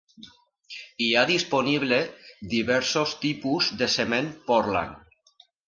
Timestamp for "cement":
3.99-4.33